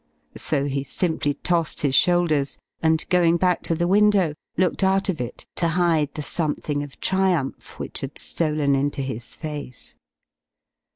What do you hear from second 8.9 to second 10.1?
his face.